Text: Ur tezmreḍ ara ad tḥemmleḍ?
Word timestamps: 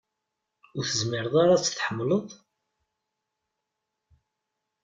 Ur 0.77 0.83
tezmreḍ 0.85 1.33
ara 1.43 1.53
ad 1.55 1.63
tḥemmleḍ? 1.65 2.27